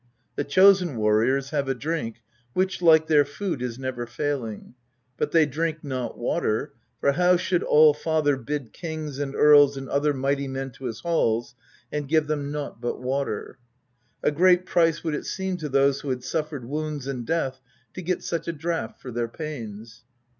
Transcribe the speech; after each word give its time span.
The 0.35 0.43
Chosen 0.43 0.95
Warriors 0.97 1.51
have 1.51 1.69
a 1.69 1.75
drink 1.75 2.23
which, 2.53 2.81
like 2.81 3.05
their 3.05 3.23
food, 3.23 3.61
is 3.61 3.77
never 3.77 4.07
failing; 4.07 4.73
but 5.15 5.31
they 5.31 5.45
drink 5.45 5.83
not 5.83 6.17
water, 6.17 6.73
for 6.99 7.11
how 7.11 7.37
should 7.37 7.61
All 7.61 7.93
father 7.93 8.35
bid 8.35 8.73
kings 8.73 9.19
and 9.19 9.35
earls 9.35 9.77
and 9.77 9.87
other 9.87 10.11
mighty 10.11 10.47
men 10.47 10.71
to 10.71 10.85
his 10.85 11.01
halls 11.01 11.53
and 11.91 12.07
give 12.07 12.25
them 12.25 12.51
nought 12.51 12.81
but 12.81 12.99
water? 12.99 13.59
A 14.23 14.31
great 14.31 14.65
price 14.65 15.03
would 15.03 15.13
it 15.13 15.27
seem 15.27 15.57
to 15.57 15.69
those 15.69 16.01
who 16.01 16.09
had 16.09 16.23
suffered 16.23 16.65
wounds 16.65 17.05
and 17.05 17.23
death 17.23 17.59
to 17.93 18.01
get 18.01 18.23
such 18.23 18.47
a 18.47 18.53
draught 18.53 18.99
for 18.99 19.11
their 19.11 19.27
pains. 19.27 20.03